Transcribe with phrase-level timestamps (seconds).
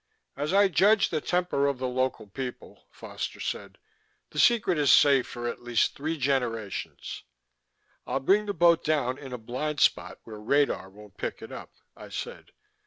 [0.35, 3.77] "As I judge the temper of the local people," Foster said,
[4.31, 7.21] "the secret is safe for at least three generations."
[8.07, 11.73] "I'll bring the boat down in a blind spot where radar won't pick it up,"
[11.95, 12.51] I said.